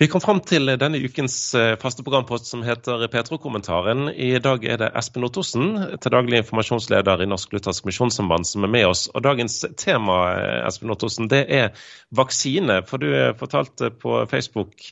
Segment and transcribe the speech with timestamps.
[0.00, 4.08] Vi kom fram til denne ukens eh, faste programpost som heter Petro-kommentaren.
[4.08, 8.72] I dag er det Espen Ottosen, til daglig informasjonsleder i Norsk Luthersk Misjonssamband, som er
[8.72, 9.02] med oss.
[9.12, 11.74] Og Dagens tema eh, Espen Ottosen, det er
[12.16, 12.80] vaksine.
[12.88, 14.88] For du fortalte på Facebook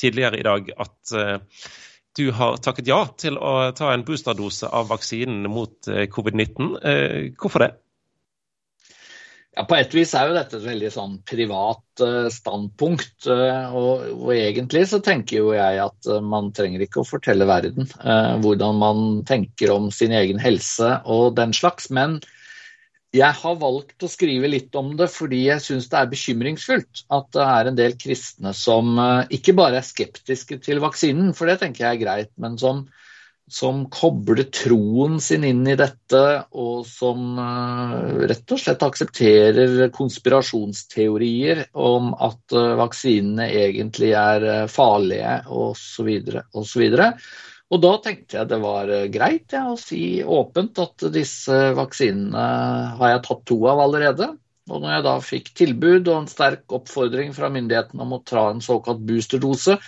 [0.00, 1.68] tidligere i dag at eh,
[2.16, 6.78] du har takket ja til å ta en boosterdose av vaksinen mot covid-19.
[7.36, 7.74] Hvorfor det?
[9.56, 13.14] Ja, På et vis er jo dette et veldig sånn privat uh, standpunkt.
[13.24, 17.48] Uh, og, og, egentlig så tenker jo jeg at uh, man trenger ikke å fortelle
[17.48, 17.88] verden
[18.44, 21.88] hvordan man tenker om sin egen helse og den slags.
[21.88, 22.18] Men
[23.16, 27.30] jeg har valgt å skrive litt om det fordi jeg syns det er bekymringsfullt at
[27.32, 28.98] det er en del kristne som
[29.32, 32.84] ikke bare er skeptiske til vaksinen, for det tenker jeg er greit, men som
[33.46, 41.66] som kobler troen sin inn i dette, og som uh, rett og slett aksepterer konspirasjonsteorier
[41.78, 46.10] om at uh, vaksinene egentlig er uh, farlige, osv.
[46.58, 46.88] osv.
[47.66, 52.48] Og da tenkte jeg det var greit ja, å si åpent at disse vaksinene
[52.98, 54.32] har jeg tatt to av allerede.
[54.70, 58.48] Og når jeg da fikk tilbud og en sterk oppfordring fra myndighetene om å ta
[58.50, 59.78] en såkalt boosterdose,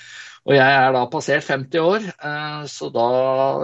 [0.47, 3.08] og jeg er da passert 50 år, eh, så da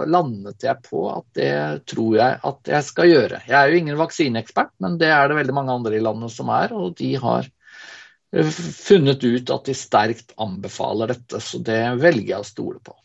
[0.05, 1.53] landet jeg på at det
[1.89, 3.41] tror jeg at jeg skal gjøre.
[3.47, 6.51] Jeg er jo ingen vaksineekspert, men det er det veldig mange andre i landet som
[6.53, 6.75] er.
[6.75, 12.43] Og de har eh, funnet ut at de sterkt anbefaler dette, så det velger jeg
[12.43, 12.97] å stole på.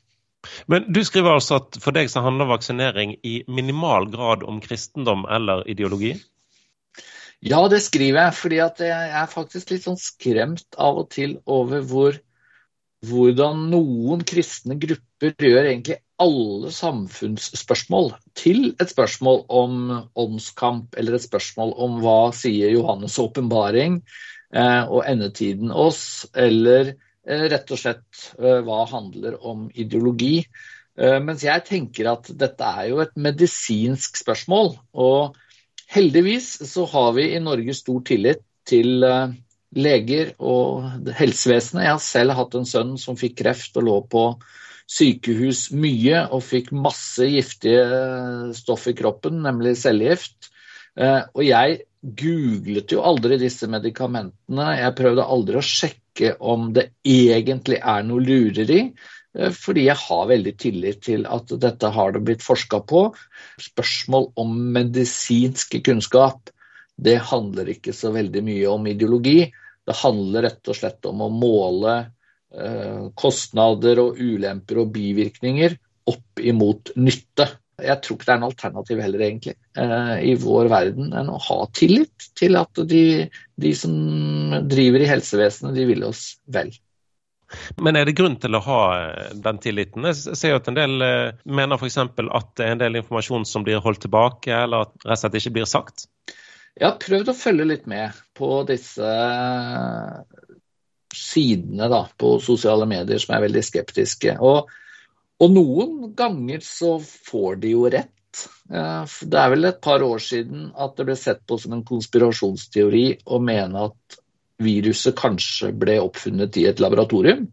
[0.73, 5.27] Men du skriver altså at for deg så handler vaksinering i minimal grad om kristendom
[5.29, 6.15] eller ideologi?
[7.41, 11.85] Ja, det skriver jeg, fordi jeg er faktisk litt sånn skremt av og til over
[11.89, 12.19] hvor
[13.09, 19.77] hvordan noen kristne grupper gjør egentlig alle samfunnsspørsmål til et spørsmål om
[20.21, 24.03] åndskamp, eller et spørsmål om hva sier Johannes' åpenbaring
[24.53, 30.45] eh, og endetiden oss, eller eh, rett og slett eh, hva handler om ideologi.
[31.01, 34.75] Eh, mens jeg tenker at dette er jo et medisinsk spørsmål.
[34.93, 35.39] Og
[35.95, 39.33] heldigvis så har vi i Norge stor tillit til eh,
[39.77, 41.85] leger og helsevesenet.
[41.85, 44.25] Jeg har selv hatt en sønn som fikk kreft og lå på
[44.91, 47.85] sykehus mye og fikk masse giftige
[48.59, 50.51] stoff i kroppen, nemlig cellegift.
[50.99, 54.69] Eh, og jeg googlet jo aldri disse medikamentene.
[54.81, 58.83] Jeg prøvde aldri å sjekke om det egentlig er noe lureri.
[59.39, 63.05] Eh, fordi jeg har veldig tillit til at dette har det blitt forska på.
[63.71, 66.51] Spørsmål om medisinsk kunnskap
[67.01, 69.45] det handler ikke så veldig mye om ideologi.
[69.87, 75.79] Det handler rett og slett om å måle eh, kostnader og ulemper og bivirkninger
[76.11, 77.49] opp imot nytte.
[77.81, 81.41] Jeg tror ikke det er en alternativ heller, egentlig, eh, i vår verden enn å
[81.41, 83.97] ha tillit til at de, de som
[84.69, 86.75] driver i helsevesenet, de vil oss vel.
[87.83, 90.07] Men er det grunn til å ha eh, den tilliten?
[90.11, 91.99] Jeg ser jo at en del eh, mener f.eks.
[92.05, 95.41] at det er en del informasjon som blir holdt tilbake, eller at rett og slett
[95.41, 96.07] ikke blir sagt?
[96.79, 99.11] Jeg har prøvd å følge litt med på disse
[101.17, 104.37] sidene da, på sosiale medier som er veldig skeptiske.
[104.39, 104.71] Og,
[105.41, 108.45] og, noen ganger så får de jo rett.
[108.71, 113.07] Det er vel et par år siden at det ble sett på som en konspirasjonsteori
[113.27, 114.21] å mene at
[114.61, 117.49] viruset kanskje ble oppfunnet i et laboratorium.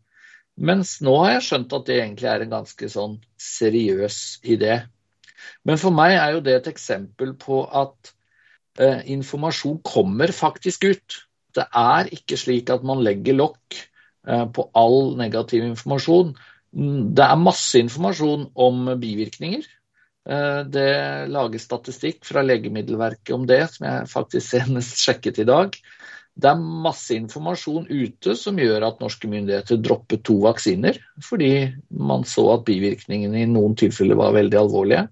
[0.57, 4.79] Mens nå har jeg skjønt at det egentlig er en ganske sånn seriøs idé.
[5.65, 8.13] Men for meg er jo det et eksempel på at
[8.79, 11.21] eh, informasjon kommer faktisk ut.
[11.55, 13.79] Det er ikke slik at man legger lokk
[14.27, 16.35] eh, på all negativ informasjon.
[17.17, 19.65] Det er masse informasjon om bivirkninger.
[20.27, 20.89] Eh, det
[21.31, 25.77] lages statistikk fra Legemiddelverket om det, som jeg faktisk senest sjekket i dag.
[26.37, 32.27] Det er masse informasjon ute som gjør at norske myndigheter droppet to vaksiner, fordi man
[32.29, 35.07] så at bivirkningene i noen tilfeller var veldig alvorlige.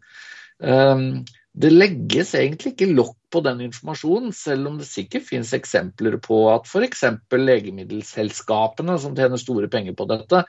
[0.62, 1.24] Um,
[1.58, 6.46] det legges egentlig ikke lokk på den informasjonen, selv om det sikkert finnes eksempler på
[6.54, 7.04] at f.eks.
[7.36, 10.46] legemiddelselskapene, som tjener store penger på dette,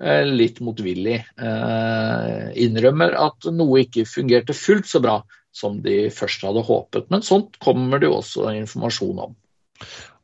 [0.00, 5.20] eh, litt motvillig eh, innrømmer at noe ikke fungerte fullt så bra
[5.52, 7.10] som de først hadde håpet.
[7.12, 9.36] Men sånt kommer det jo også informasjon om.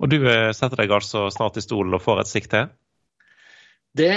[0.00, 2.72] Og du eh, setter deg altså snart i stolen og får et sikt til?
[3.96, 4.12] Det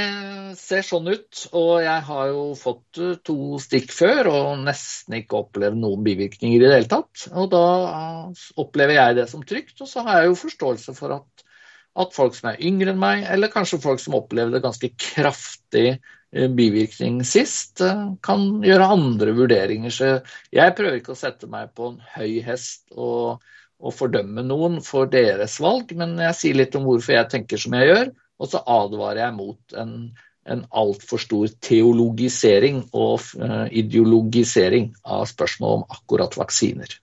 [0.60, 5.40] ser sånn ut, og jeg har jo fått eh, to stikk før og nesten ikke
[5.44, 7.28] opplevd noen bivirkninger i det hele tatt.
[7.32, 11.16] Og da eh, opplever jeg det som trygt, og så har jeg jo forståelse for
[11.20, 11.46] at,
[12.04, 16.50] at folk som er yngre enn meg, eller kanskje folk som opplevde ganske kraftig eh,
[16.60, 17.86] bivirkning sist,
[18.26, 19.96] kan gjøre andre vurderinger.
[19.96, 20.14] Så
[20.56, 23.46] jeg prøver ikke å sette meg på en høy hest og,
[23.80, 27.80] og fordømme noen for deres valg, men jeg sier litt om hvorfor jeg tenker som
[27.80, 29.94] jeg gjør Og så advarer jeg mot en,
[30.48, 36.96] en altfor stor teologisering og uh, ideologisering av spørsmål om akkurat vaksiner.